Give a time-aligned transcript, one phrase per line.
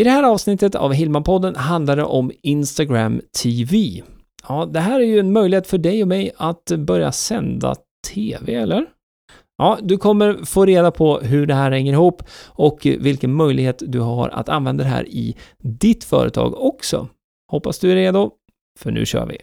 [0.00, 4.02] I det här avsnittet av Hillman-podden handlar det om Instagram TV.
[4.48, 7.74] Ja, det här är ju en möjlighet för dig och mig att börja sända
[8.14, 8.86] TV, eller?
[9.58, 14.00] Ja, du kommer få reda på hur det här hänger ihop och vilken möjlighet du
[14.00, 17.08] har att använda det här i ditt företag också.
[17.50, 18.30] Hoppas du är redo,
[18.78, 19.38] för nu kör vi!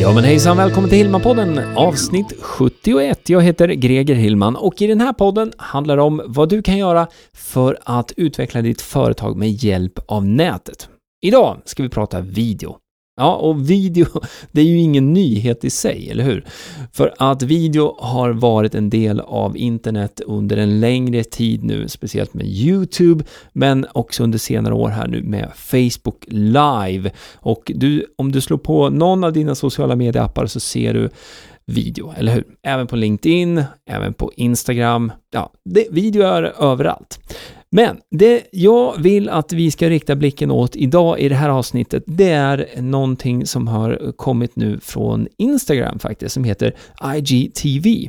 [0.00, 3.28] Ja men hejsan, välkommen till Hillman-podden avsnitt 71.
[3.28, 6.78] Jag heter Greger Hillman och i den här podden handlar det om vad du kan
[6.78, 10.88] göra för att utveckla ditt företag med hjälp av nätet.
[11.22, 12.76] Idag ska vi prata video.
[13.20, 14.06] Ja, och video,
[14.52, 16.44] det är ju ingen nyhet i sig, eller hur?
[16.92, 22.34] För att video har varit en del av internet under en längre tid nu, speciellt
[22.34, 27.10] med YouTube, men också under senare år här nu med Facebook Live.
[27.34, 31.10] Och du, om du slår på någon av dina sociala medieappar så ser du
[31.66, 32.44] video, eller hur?
[32.62, 35.12] Även på LinkedIn, även på Instagram.
[35.30, 37.20] Ja, det, video är överallt.
[37.72, 42.02] Men det jag vill att vi ska rikta blicken åt idag i det här avsnittet,
[42.06, 46.74] det är någonting som har kommit nu från Instagram faktiskt, som heter
[47.16, 48.08] IGTV.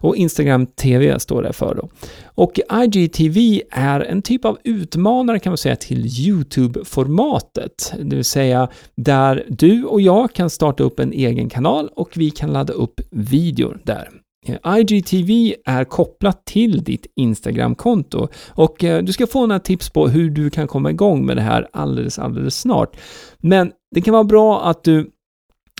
[0.00, 1.88] Och Instagram TV står det för då.
[2.24, 8.68] Och IGTV är en typ av utmanare kan man säga till YouTube-formatet, det vill säga
[8.94, 13.00] där du och jag kan starta upp en egen kanal och vi kan ladda upp
[13.10, 14.21] videor där.
[14.46, 20.08] Eh, IGTV är kopplat till ditt Instagram-konto och eh, du ska få några tips på
[20.08, 22.96] hur du kan komma igång med det här alldeles, alldeles snart.
[23.38, 25.10] Men det kan vara bra att du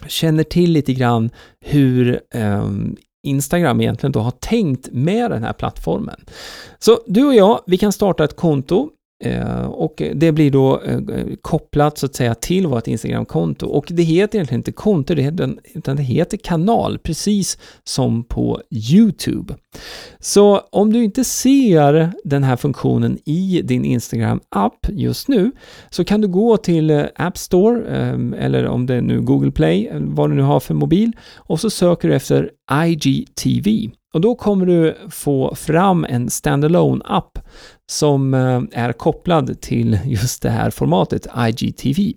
[0.07, 2.71] känner till lite grann hur eh,
[3.27, 6.21] Instagram egentligen då har tänkt med den här plattformen.
[6.79, 8.91] Så du och jag, vi kan starta ett konto
[9.25, 11.01] Eh, och det blir då eh,
[11.43, 13.67] kopplat så att säga till vårt Instagram-konto.
[13.67, 15.15] Och det heter egentligen inte konto,
[15.75, 19.55] utan det heter kanal, precis som på YouTube.
[20.21, 25.53] Så om du inte ser den här funktionen i din Instagram-app just nu,
[25.91, 29.91] så kan du gå till App Store, eh, eller om det är nu Google Play,
[29.95, 32.51] vad du nu har för mobil, och så söker du efter
[32.87, 33.91] IGTV.
[34.13, 37.39] Och då kommer du få fram en standalone app
[37.91, 42.13] som eh, är kopplad till just det här formatet IGTV.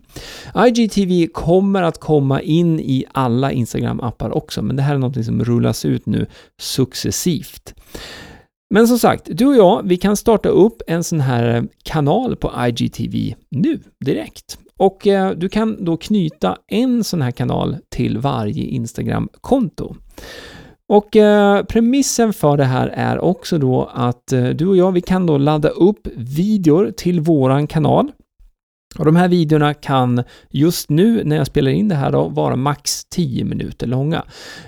[0.68, 5.44] IGTV kommer att komma in i alla Instagram-appar också, men det här är något som
[5.44, 6.26] rullas ut nu
[6.62, 7.74] successivt.
[8.70, 12.52] Men som sagt, du och jag, vi kan starta upp en sån här kanal på
[12.68, 14.58] IGTV nu, direkt.
[14.78, 19.96] Och eh, du kan då knyta en sån här kanal till varje Instagram-konto.
[20.88, 25.02] Och eh, premissen för det här är också då att eh, du och jag, vi
[25.02, 28.12] kan då ladda upp videor till våran kanal.
[29.00, 32.56] Och de här videorna kan just nu när jag spelar in det här då vara
[32.56, 34.24] max 10 minuter långa.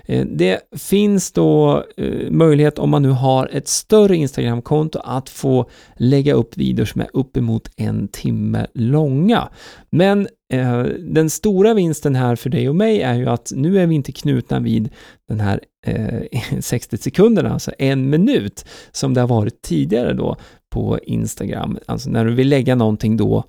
[0.06, 5.70] Eh, det finns då eh, möjlighet om man nu har ett större Instagram-konto att få
[5.96, 9.50] lägga upp videor som är uppemot en timme långa.
[9.90, 13.88] Men eh, den stora vinsten här för dig och mig är ju att nu är
[13.88, 14.90] vi inte knutna vid
[15.28, 15.60] den här
[16.60, 20.36] 60 sekunderna, alltså en minut, som det har varit tidigare då
[20.70, 21.78] på Instagram.
[21.86, 23.44] Alltså när du vill lägga någonting då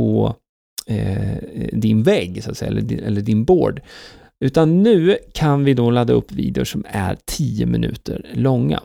[0.00, 0.34] på
[0.86, 1.36] eh,
[1.72, 3.80] din vägg, så att säga, eller din, eller din board.
[4.44, 8.80] Utan nu kan vi då ladda upp videor som är 10 minuter långa.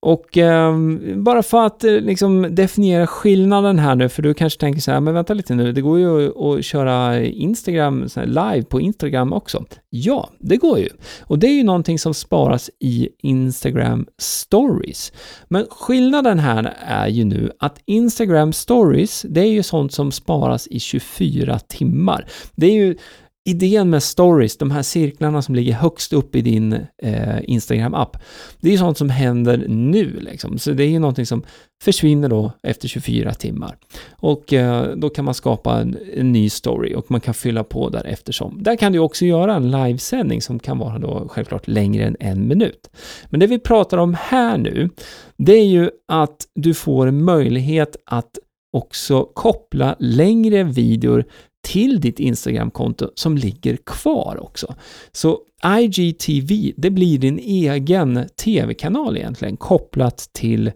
[0.00, 0.76] Och eh,
[1.16, 5.00] bara för att eh, liksom definiera skillnaden här nu, för du kanske tänker så här,
[5.00, 9.64] men vänta lite nu, det går ju att köra Instagram live på Instagram också.
[9.90, 10.88] Ja, det går ju.
[11.20, 15.12] Och det är ju någonting som sparas i Instagram stories.
[15.48, 20.66] Men skillnaden här är ju nu att Instagram stories, det är ju sånt som sparas
[20.66, 22.26] i 24 timmar.
[22.56, 22.96] Det är ju
[23.44, 26.72] idén med stories, de här cirklarna som ligger högst upp i din
[27.02, 28.16] eh, Instagram-app,
[28.60, 30.58] det är ju sånt som händer nu liksom.
[30.58, 31.42] Så det är ju någonting som
[31.82, 33.76] försvinner då efter 24 timmar.
[34.10, 37.88] Och eh, då kan man skapa en, en, ny story och man kan fylla på
[37.88, 38.62] där eftersom.
[38.62, 42.48] Där kan du också göra en livesändning som kan vara då självklart längre än en
[42.48, 42.90] minut.
[43.30, 44.90] Men det vi pratar om här nu,
[45.36, 48.38] det är ju att du får möjlighet att
[48.72, 51.24] också koppla längre videor
[51.66, 54.74] till ditt Instagramkonto som ligger kvar också.
[55.12, 55.38] Så
[55.80, 60.72] IGTV, det blir din egen tv-kanal egentligen kopplat till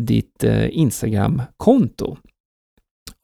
[0.00, 2.16] ditt eh, Instagramkonto.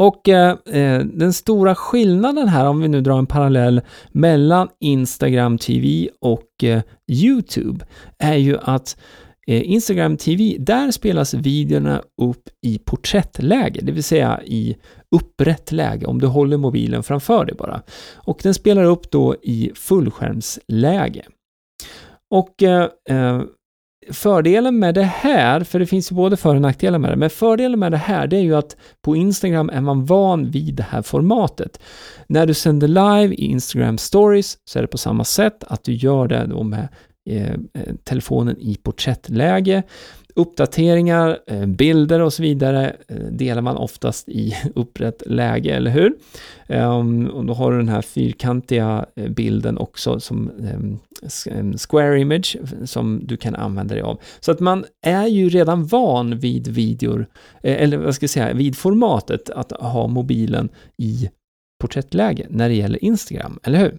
[0.00, 3.80] Och eh, eh, den stora skillnaden här, om vi nu drar en parallell
[4.12, 7.84] mellan Instagram TV och eh, YouTube,
[8.18, 8.96] är ju att
[9.46, 14.76] eh, Instagram TV, där spelas videorna upp i porträttläge, det vill säga i
[15.16, 17.82] upprätt läge, om du håller mobilen framför dig bara.
[18.14, 21.24] Och den spelar upp då i fullskärmsläge.
[22.30, 23.42] Och eh, eh,
[24.10, 27.30] fördelen med det här, för det finns ju både för och nackdelar med det, men
[27.30, 30.86] fördelen med det här det är ju att på Instagram är man van vid det
[30.90, 31.80] här formatet.
[32.26, 35.92] När du sänder live i Instagram stories så är det på samma sätt att du
[35.92, 36.88] gör det då med
[37.30, 39.82] eh, eh telefonen i porträttläge.
[40.40, 46.14] Uppdateringar, eh, bilder och så vidare eh, delar man oftast i upprätt läge, eller hur?
[46.66, 50.98] Ehm, och då har du den här fyrkantiga eh, bilden också som ehm,
[51.78, 54.20] square image som du kan använda dig av.
[54.40, 57.26] Så att man är ju redan van vid videor,
[57.62, 61.30] eller vad ska jag säga, vid formatet att ha mobilen i
[61.80, 63.98] porträttläge när det gäller Instagram, eller hur?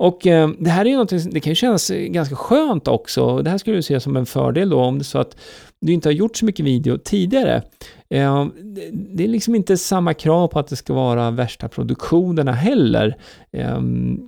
[0.00, 3.38] Och eh, det här är ju någonting, det kan ju kännas ganska skönt också.
[3.38, 5.36] Det här skulle du se som en fördel då om det är så att
[5.80, 7.62] du inte har gjort så mycket video tidigare.
[8.10, 8.46] Eh,
[8.90, 13.16] det är liksom inte samma krav på att det ska vara värsta produktionerna heller.
[13.52, 13.80] Eh,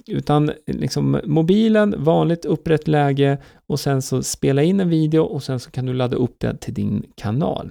[0.06, 5.60] utan liksom mobilen, vanligt upprätt läge och sen så spela in en video och sen
[5.60, 7.70] så kan du ladda upp den till din kanal.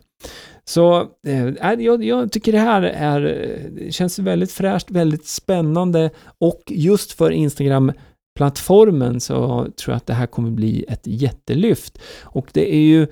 [0.65, 1.47] Så eh,
[1.79, 7.91] jag, jag, tycker det här är, känns väldigt fräscht, väldigt spännande och just för Instagram
[8.35, 9.37] plattformen så
[9.77, 12.01] tror jag att det här kommer bli ett jättelyft.
[12.23, 13.07] Och det är ju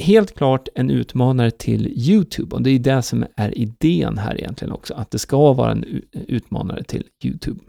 [0.00, 4.72] helt klart en utmanare till YouTube och det är det som är idén här egentligen
[4.72, 7.60] också, att det ska vara en utmanare till YouTube.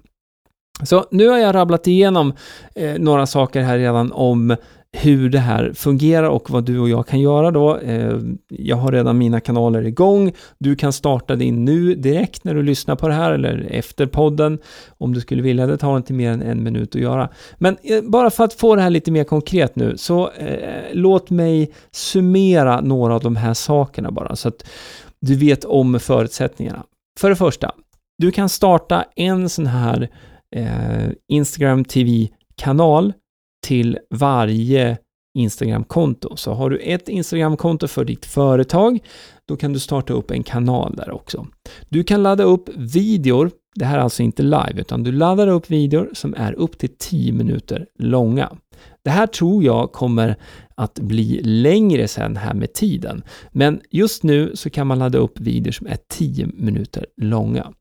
[0.83, 2.33] Så nu har jag rabblat igenom
[2.75, 4.55] eh, några saker här redan om
[4.93, 7.77] hur det här fungerar och vad du och jag kan göra då.
[7.77, 8.17] Eh,
[8.49, 10.33] jag har redan mina kanaler igång.
[10.57, 14.59] Du kan starta din nu direkt när du lyssnar på det här eller efter podden
[14.97, 15.67] om du skulle vilja.
[15.67, 17.29] Det tar inte mer än en minut att göra.
[17.57, 21.29] Men eh, bara för att få det här lite mer konkret nu så eh, låt
[21.29, 24.65] mig summera några av de här sakerna bara så att
[25.19, 26.83] du vet om förutsättningarna.
[27.19, 27.71] För det första,
[28.17, 30.09] du kan starta en sån här
[30.55, 33.13] eh, Instagram TV-kanal
[33.67, 34.97] till varje
[35.33, 36.37] Instagram-konto.
[36.37, 38.99] Så har du ett Instagram-konto för ditt företag,
[39.47, 41.47] då kan du starta upp en kanal där också.
[41.89, 45.69] Du kan ladda upp videor, det här är alltså inte live, utan du laddar upp
[45.69, 48.57] videor som är upp till 10 minuter långa.
[49.03, 50.35] Det här tror jag kommer
[50.75, 55.39] att bli längre sen här med tiden, men just nu så kan man ladda upp
[55.39, 57.73] videor som är 10 minuter långa.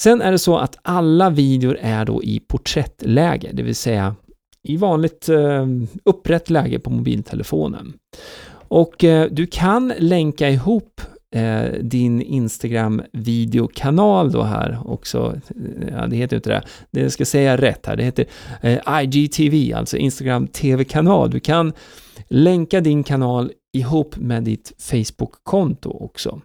[0.00, 4.14] Sen är det så att alla videor är då i porträttläge, det vill säga
[4.62, 5.66] i vanligt eh,
[6.04, 7.92] upprätt läge på mobiltelefonen.
[8.68, 11.00] Och eh, du kan länka ihop
[11.34, 15.40] eh, din Instagram-videokanal då här också.
[15.90, 16.62] Ja, det heter inte det.
[16.90, 17.96] Det ska säga rätt här.
[17.96, 18.26] Det heter
[19.02, 21.30] IGTV, alltså Instagram TV-kanal.
[21.30, 21.72] Du kan
[22.28, 26.40] länka din kanal ihop med ditt Facebook-konto också.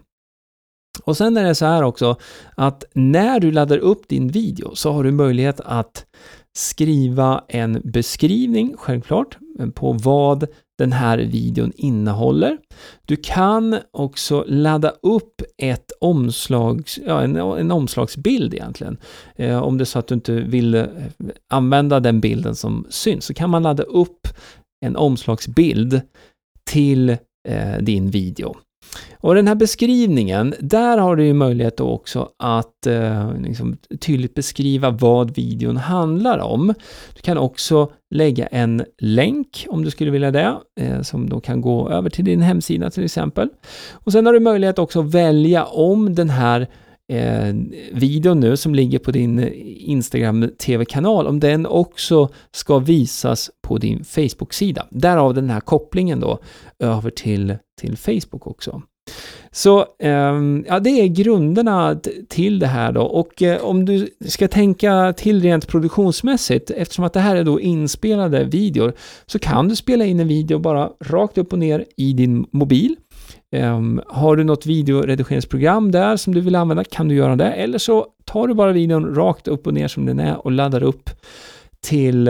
[1.04, 2.16] Och sen är det så här också
[2.56, 6.06] att när du laddar upp din video så har du möjlighet att
[6.58, 9.38] skriva en beskrivning, självklart,
[9.74, 10.48] på vad
[10.78, 12.58] den här videon innehåller.
[13.06, 18.98] Du kan också ladda upp ett omslags, ja, en, en omslagsbild egentligen.
[19.36, 20.86] Eh, om det är så att du inte vill eh,
[21.50, 24.28] använda den bilden som syns, så kan man ladda upp
[24.86, 26.02] en omslagsbild
[26.70, 27.10] till
[27.48, 28.56] eh, din video.
[29.14, 34.34] Och den här beskrivningen, där har du ju möjlighet då också att eh, liksom tydligt
[34.34, 36.74] beskriva vad videon handlar om.
[37.16, 41.62] Du kan också lägga en länk om du skulle vilja det, eh, som då kan
[41.62, 43.50] gå över till din hemsida till exempel.
[43.92, 46.68] Och sen har du möjlighet också att välja om den här
[47.12, 47.56] eh,
[47.92, 54.04] videon nu som ligger på din Instagram TV-kanal, om den också ska visas på din
[54.04, 54.88] Facebook-sida.
[54.90, 56.40] Därav den här kopplingen då
[56.80, 58.82] över till, till Facebook också.
[59.52, 62.00] Så ehm, ja, det är grunderna
[62.30, 63.02] till det här då.
[63.02, 67.60] Och eh, om du ska tänka till rent produktionsmässigt, eftersom att det här är då
[67.60, 68.94] inspelade videor,
[69.26, 72.96] så kan du spela in en video bara rakt upp och ner i din mobil.
[73.56, 77.52] Um, har du något videoredigeringsprogram där som du vill använda kan du göra det.
[77.52, 80.84] Eller så tar du bara videon rakt upp och ner som den är och laddar
[80.84, 81.10] upp
[81.82, 82.28] till,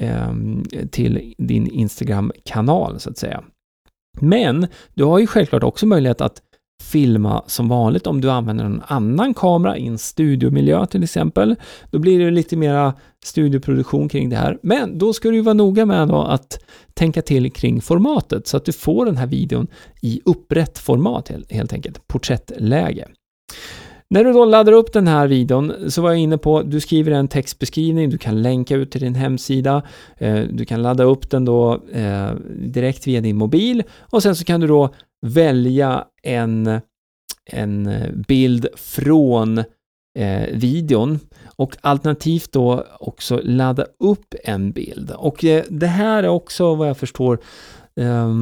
[0.00, 3.44] um, till din Instagram-kanal så att säga.
[4.20, 6.42] Men du har ju självklart också möjlighet att
[6.82, 11.56] filma som vanligt om du använder en annan kamera i en studiomiljö till exempel.
[11.90, 14.58] Då blir det lite mera studioproduktion kring det här.
[14.62, 16.58] Men då ska du vara noga med då att
[16.94, 19.66] tänka till kring formatet så att du får den här videon
[20.02, 23.08] i upprätt format helt enkelt, porträttläge.
[24.10, 27.12] När du då laddar upp den här videon så var jag inne på, du skriver
[27.12, 29.82] en textbeskrivning, du kan länka ut till din hemsida,
[30.18, 34.44] eh, du kan ladda upp den då eh, direkt via din mobil och sen så
[34.44, 34.94] kan du då
[35.26, 36.80] välja en,
[37.50, 39.58] en eh, bild från
[40.18, 41.18] eh, videon
[41.56, 45.10] och alternativt då också ladda upp en bild.
[45.10, 47.38] Och eh, det här är också vad jag förstår
[48.00, 48.34] eh,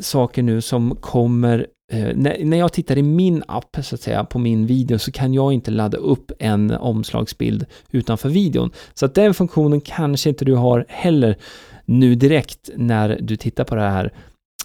[0.00, 4.24] saker nu som kommer eh, när, när jag tittar i min app, så att säga,
[4.24, 8.70] på min video, så kan jag inte ladda upp en omslagsbild utanför videon.
[8.94, 11.36] Så att den funktionen kanske inte du har heller
[11.84, 14.12] nu direkt när du tittar på det här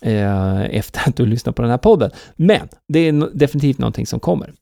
[0.02, 2.12] eh, efter att du lyssnat på den här podden.
[2.36, 4.54] Men det är definitivt någonting som kommer.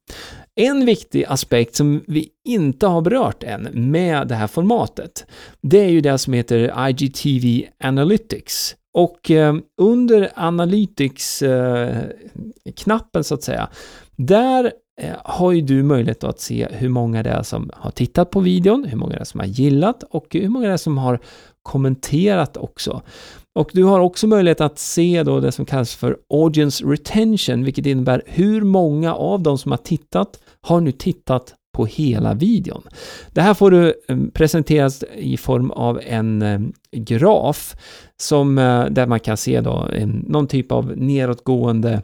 [0.56, 5.26] En viktig aspekt som vi inte har berört än med det här formatet,
[5.62, 8.76] det är ju det som heter IGTV Analytics.
[8.94, 13.70] Och eh, under Analytics-knappen eh, så att säga,
[14.16, 18.30] där eh, har ju du möjlighet att se hur många det är som har tittat
[18.30, 20.98] på videon, hur många det är som har gillat och hur många det är som
[20.98, 21.20] har
[21.64, 23.02] kommenterat också.
[23.56, 27.86] Och du har också möjlighet att se då det som kallas för Audience Retention, vilket
[27.86, 32.82] innebär hur många av de som har tittat har nu tittat på hela videon.
[33.32, 36.60] Det här får du eh, presenteras i form av en eh,
[36.92, 37.76] graf
[38.22, 39.90] som, eh, där man kan se då
[40.28, 42.02] någon typ av nedåtgående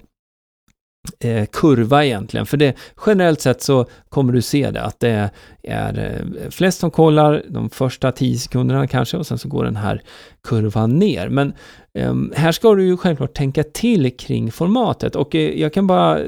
[1.20, 2.46] eh, kurva egentligen.
[2.46, 5.30] För det, generellt sett så kommer du se det, att det
[5.64, 9.76] är eh, flest som kollar de första 10 sekunderna kanske och sen så går den
[9.76, 10.02] här
[10.44, 11.30] kurvan ner.
[11.30, 11.54] Men
[11.94, 16.20] eh, här ska du ju självklart tänka till kring formatet och eh, jag kan bara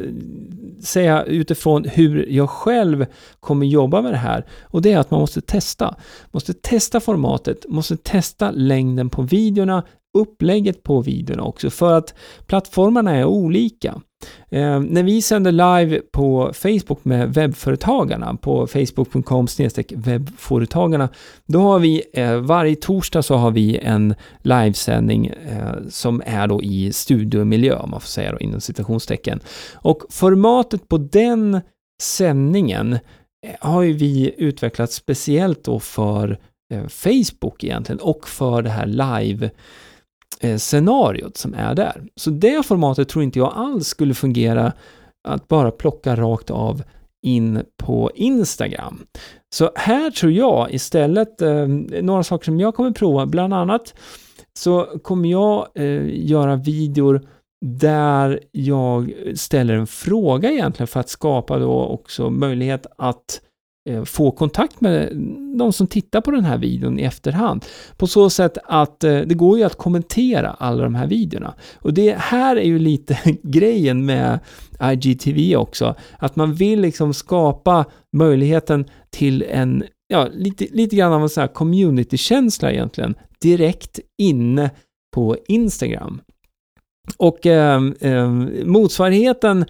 [0.83, 3.05] säga utifrån hur jag själv
[3.39, 5.95] kommer jobba med det här och det är att man måste testa.
[6.31, 12.13] Måste testa formatet, måste testa längden på videorna, upplägget på videorna också för att
[12.47, 14.01] plattformarna är olika.
[14.49, 19.47] Eh, när vi sänder live på Facebook med webbföretagarna på facebook.com
[19.93, 21.09] webbföretagarna
[21.45, 26.61] då har vi eh, varje torsdag så har vi en livesändning eh, som är då
[26.61, 29.39] i studiomiljö om man får säga då inom citationstecken.
[29.73, 31.61] Och formatet på den
[32.01, 32.99] sändningen eh,
[33.59, 36.39] har ju vi utvecklat speciellt då för
[36.73, 39.49] eh, Facebook egentligen och för det här live
[40.39, 42.03] Eh, scenariot som är där.
[42.15, 44.73] Så det formatet tror inte jag alls skulle fungera
[45.27, 46.83] att bara plocka rakt av
[47.21, 49.03] in på Instagram.
[49.55, 51.67] Så här tror jag istället, eh,
[52.01, 53.93] några saker som jag kommer prova, bland annat
[54.59, 57.21] så kommer jag eh, göra videor
[57.65, 63.52] där jag ställer en fråga egentligen för att skapa då också möjlighet att Eh,
[63.89, 65.09] Eh, få kontakt med
[65.57, 67.65] de som tittar på den här videon i efterhand.
[67.97, 71.53] På så sätt att eh, det går ju att kommentera alla de här videorna.
[71.75, 74.39] Och det här är ju lite grejen med
[74.81, 81.21] IGTV också, att man vill liksom skapa möjligheten till en, ja, lite, lite grann av
[81.21, 84.71] en sån här community-känsla egentligen, direkt inne
[85.15, 86.21] på Instagram.
[87.17, 88.29] Och eh, eh,
[88.65, 89.65] motsvarigheten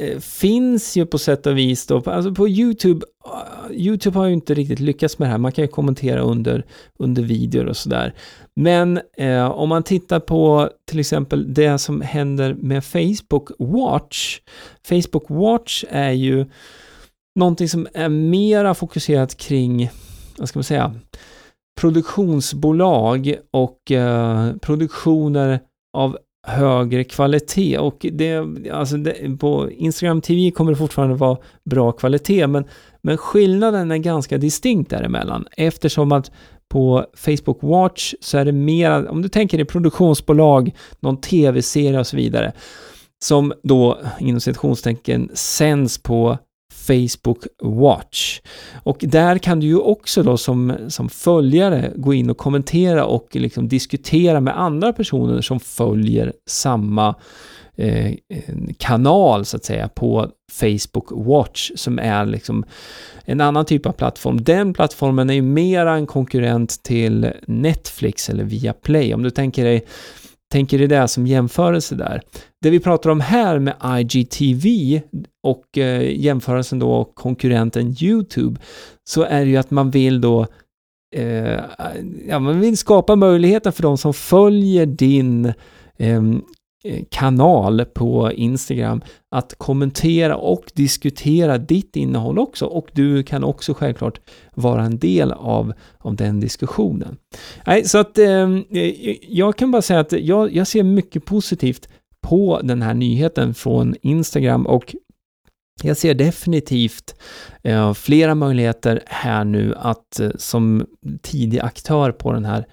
[0.00, 4.32] Eh, finns ju på sätt och vis då, alltså på YouTube, eh, YouTube har ju
[4.32, 6.64] inte riktigt lyckats med det här, man kan ju kommentera under,
[6.98, 8.14] under videor och sådär.
[8.56, 14.38] Men eh, om man tittar på till exempel det som händer med Facebook Watch,
[14.88, 16.46] Facebook Watch är ju
[17.38, 19.90] någonting som är mera fokuserat kring,
[20.38, 20.94] vad ska man säga,
[21.80, 25.60] produktionsbolag och eh, produktioner
[25.96, 27.78] av högre kvalitet.
[27.78, 32.64] Och det, alltså det, på Instagram TV kommer det fortfarande vara bra kvalitet men,
[33.02, 35.46] men skillnaden är ganska distinkt däremellan.
[35.56, 36.30] Eftersom att
[36.68, 42.06] på Facebook Watch så är det mer, om du tänker dig produktionsbolag, någon tv-serie och
[42.06, 42.52] så vidare,
[43.24, 46.38] som då inom citationstecken sänds på
[46.70, 48.40] Facebook Watch.
[48.82, 53.28] Och där kan du ju också då som, som följare gå in och kommentera och
[53.36, 57.14] liksom diskutera med andra personer som följer samma
[57.76, 58.14] eh,
[58.78, 62.64] kanal så att säga på Facebook Watch som är liksom
[63.24, 64.44] en annan typ av plattform.
[64.44, 69.14] Den plattformen är ju mera en konkurrent till Netflix eller Viaplay.
[69.14, 69.86] Om du tänker dig
[70.50, 72.22] tänker dig det som jämförelse där.
[72.62, 75.00] Det vi pratar om här med IGTV
[75.42, 78.60] och eh, jämförelsen då konkurrenten YouTube
[79.10, 80.46] så är det ju att man vill då
[81.16, 81.60] eh,
[82.28, 85.46] ja, man vill skapa möjligheter för de som följer din
[85.96, 86.22] eh,
[86.84, 93.74] Eh, kanal på Instagram att kommentera och diskutera ditt innehåll också och du kan också
[93.74, 94.20] självklart
[94.54, 97.16] vara en del av, av den diskussionen.
[97.66, 101.88] Nej, så att ehm, eh, jag kan bara säga att jag, jag ser mycket positivt
[102.20, 104.94] på den här nyheten från Instagram och
[105.82, 107.14] jag ser definitivt
[107.62, 110.86] eh, flera möjligheter här nu att eh, som
[111.22, 112.66] tidig aktör på den här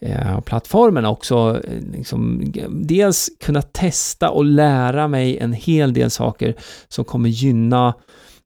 [0.00, 6.54] eh, plattformen också eh, liksom, dels kunna testa och lära mig en hel del saker
[6.88, 7.94] som kommer gynna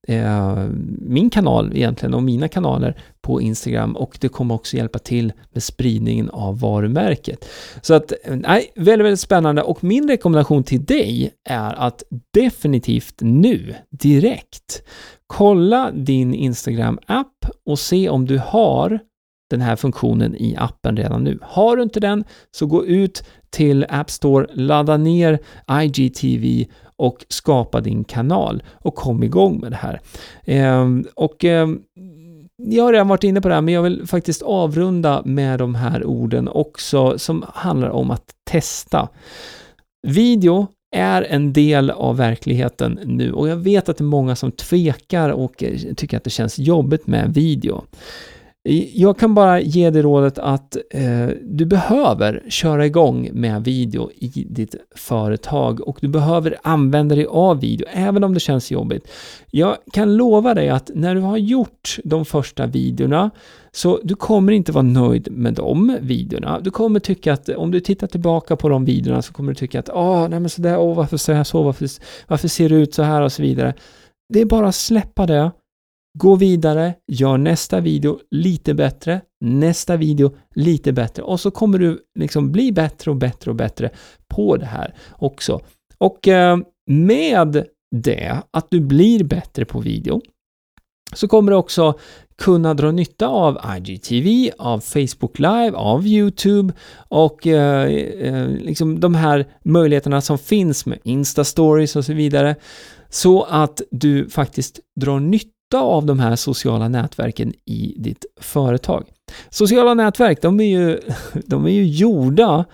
[0.09, 0.67] eh,
[0.99, 5.63] min kanal egentligen och mina kanaler på Instagram och det kommer också hjälpa till med
[5.63, 7.49] spridningen av varumärket.
[7.83, 12.03] Så att, eh, nej, väldigt, väldigt spännande och min rekommendation till dig är att
[12.35, 14.83] definitivt nu, direkt,
[15.27, 19.01] kolla din Instagram-app och se om du har
[19.51, 21.39] den här funktionen i appen redan nu.
[21.43, 25.39] Har du inte den, så gå ut till App Store, ladda ner
[25.83, 30.01] IGTV och skapa din kanal och kom igång med det här.
[30.45, 31.69] Eh, och eh,
[32.57, 35.75] jag har redan varit inne på det här, men jag vill faktiskt avrunda med de
[35.75, 39.09] här orden också som handlar om att testa.
[40.07, 44.53] Video är en del av verkligheten nu och jag vet att det är många som
[44.53, 47.85] tvekar och eh, tycker att det känns jobbigt med video.
[48.93, 54.47] Jag kan bara ge dig rådet att eh, du behöver köra igång med video i
[54.51, 59.09] ditt företag och du behöver använda dig av video, även om det känns jobbigt.
[59.51, 63.31] Jag kan lova dig att när du har gjort de första videorna
[63.73, 66.61] så du kommer inte vara nöjd med de videorna.
[66.61, 69.79] Du kommer tycka att om du tittar tillbaka på de videorna så kommer du tycka
[69.79, 71.89] att åh, nej men sådär, åh, varför säger jag så, varför,
[72.29, 73.75] varför ser det ut så här och så vidare.
[74.29, 75.51] Det är bara att släppa det
[76.19, 81.99] Gå vidare, gör nästa video lite bättre, nästa video lite bättre och så kommer du
[82.19, 83.91] liksom bli bättre och bättre och bättre
[84.29, 85.61] på det här också.
[85.99, 87.65] Och eh, med
[87.97, 90.21] det, att du blir bättre på video,
[91.15, 91.99] så kommer du också
[92.39, 96.75] kunna dra nytta av IGTV, av Facebook Live, av YouTube
[97.09, 102.57] och eh, eh, liksom de här möjligheterna som finns med Insta-stories och så vidare.
[103.09, 109.05] Så att du faktiskt drar nytta nytta av de här sociala nätverken i ditt företag.
[109.51, 111.01] Sociala nätverk, de är ju,
[111.47, 112.65] de är ju gjorda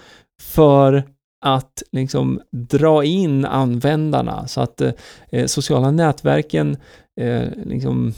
[0.43, 1.05] för
[1.45, 4.81] att liksom dra in användarna så att
[5.33, 6.77] eh, sociala nätverken
[7.21, 8.15] eh, liksom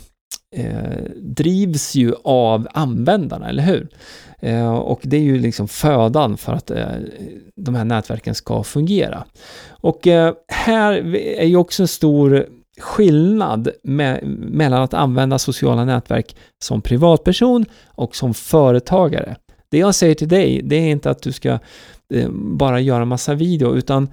[0.56, 3.88] eh, drivs ju av användarna, eller hur?
[4.38, 6.86] Eh, och det är ju liksom födan för att eh,
[7.56, 9.24] de här nätverken ska fungera.
[9.82, 12.46] Och eh, här är ju också en stor
[12.80, 19.36] skillnad med, mellan att använda sociala nätverk som privatperson och som företagare.
[19.70, 21.58] Det jag säger till dig, det är inte att du ska
[22.14, 24.08] eh, bara göra massa video, utan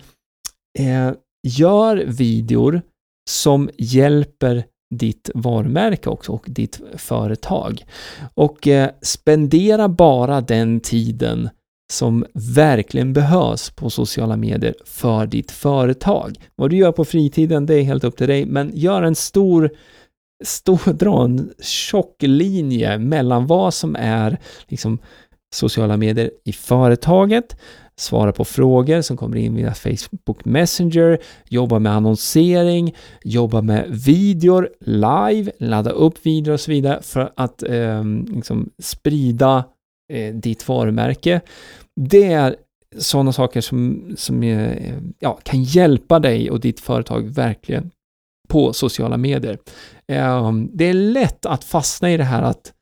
[0.80, 1.12] eh,
[1.48, 2.82] gör videor
[3.30, 4.64] som hjälper
[4.96, 7.86] ditt varumärke också och ditt företag.
[8.34, 11.50] Och eh, spendera bara den tiden
[11.92, 16.36] som verkligen behövs på sociala medier för ditt företag.
[16.56, 19.70] Vad du gör på fritiden, det är helt upp till dig, men gör en stor
[20.44, 25.00] stor, dra en tjock linje mellan vad som är liksom,
[25.54, 27.56] sociala medier i företaget,
[27.96, 31.18] svara på frågor som kommer in via Facebook Messenger,
[31.50, 37.64] jobba med annonsering, jobba med videor live, ladda upp videor och så vidare för att
[37.64, 39.64] eh, liksom sprida
[40.10, 41.42] eh, ditt varumärke.
[41.96, 42.56] Det är
[42.98, 47.92] sådana saker som, som eh, ja, kan hjälpa dig och ditt företag verkligen
[48.48, 49.58] på sociala medier.
[50.08, 52.74] Eh, det är lätt att fastna i det här att,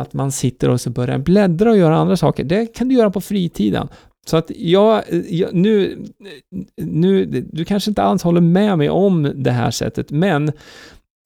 [0.00, 2.44] att man sitter och så börjar bläddra och göra andra saker.
[2.44, 3.88] Det kan du göra på fritiden.
[4.26, 8.90] Så att jag, eh, jag, nu, eh, nu, du kanske inte alls håller med mig
[8.90, 10.52] om det här sättet, men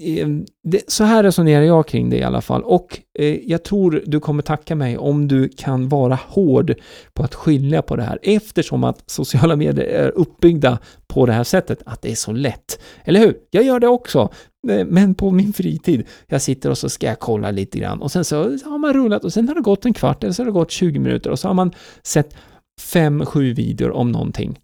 [0.02, 4.02] Ehm, det, så här resonerar jag kring det i alla fall och eh, jag tror
[4.06, 6.74] du kommer tacka mig om du kan vara hård
[7.12, 11.44] på att skilja på det här eftersom att sociala medier är uppbyggda på det här
[11.44, 12.80] sättet, att det är så lätt.
[13.04, 13.36] Eller hur?
[13.50, 14.28] Jag gör det också,
[14.68, 16.06] eh, men på min fritid.
[16.26, 19.24] Jag sitter och så ska jag kolla lite grann och sen så har man rullat
[19.24, 21.38] och sen har det gått en kvart eller så har det gått 20 minuter och
[21.38, 22.34] så har man sett
[22.80, 24.58] fem, sju videor om någonting.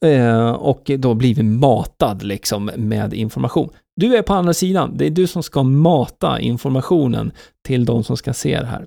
[0.00, 3.70] Eh, och då blivit matad liksom med information.
[3.96, 4.96] Du är på andra sidan.
[4.96, 7.32] Det är du som ska mata informationen
[7.64, 8.86] till de som ska se det här.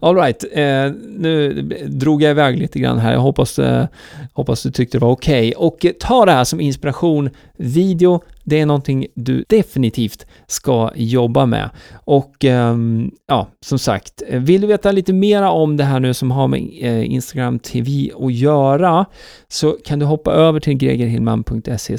[0.00, 3.12] Alright, eh, nu drog jag iväg lite grann här.
[3.12, 3.86] Jag hoppas, eh,
[4.32, 5.54] hoppas du tyckte det var okej.
[5.56, 5.66] Okay.
[5.66, 7.30] Och ta det här som inspiration.
[7.56, 11.70] Video, det är någonting du definitivt ska jobba med.
[12.04, 16.30] Och ehm, ja, som sagt, vill du veta lite mera om det här nu som
[16.30, 19.04] har med eh, Instagram TV att göra
[19.48, 21.96] så kan du hoppa över till gregerhillman.se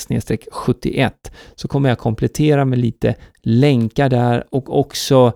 [0.51, 5.33] 71 så kommer jag komplettera med lite länkar där och också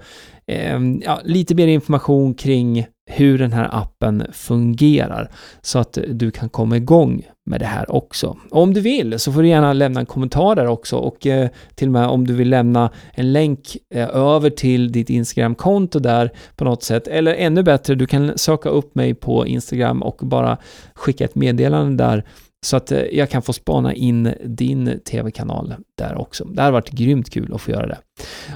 [0.48, 6.50] ehm, ja, lite mer information kring hur den här appen fungerar så att du kan
[6.50, 8.38] komma igång med det här också.
[8.50, 11.88] Om du vill så får du gärna lämna en kommentar där också och eh, till
[11.88, 16.66] och med om du vill lämna en länk eh, över till ditt Instagram-konto där på
[16.66, 17.08] något sätt.
[17.08, 20.58] Eller ännu bättre, du kan söka upp mig på Instagram och bara
[20.94, 22.24] skicka ett meddelande där
[22.66, 26.46] så att eh, jag kan få spana in din tv-kanal där också.
[26.46, 27.98] Det har varit grymt kul att få göra det.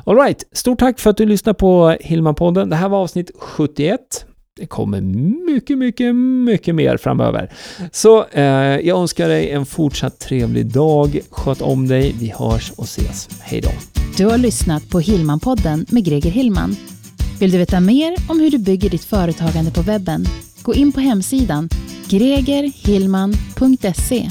[0.06, 2.70] Alright, stort tack för att du lyssnade på Hillman-podden.
[2.70, 4.26] Det här var avsnitt 71.
[4.62, 7.50] Det kommer mycket, mycket, mycket mer framöver.
[7.91, 8.43] Så eh,
[8.88, 11.19] jag önskar dig en fortsatt trevlig dag.
[11.30, 12.15] Sköt om dig.
[12.19, 13.30] Vi hörs och ses.
[13.41, 13.69] Hej då.
[14.17, 16.76] Du har lyssnat på Hillman-podden med Greger Hillman.
[17.39, 20.26] Vill du veta mer om hur du bygger ditt företagande på webben?
[20.62, 21.69] Gå in på hemsidan
[22.10, 24.30] gregerhillman.se